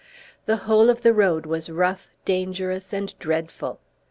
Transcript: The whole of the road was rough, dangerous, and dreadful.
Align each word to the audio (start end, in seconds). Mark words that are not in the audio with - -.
The 0.47 0.57
whole 0.57 0.89
of 0.89 1.01
the 1.03 1.13
road 1.13 1.45
was 1.45 1.69
rough, 1.69 2.09
dangerous, 2.25 2.91
and 2.91 3.13
dreadful. 3.19 3.79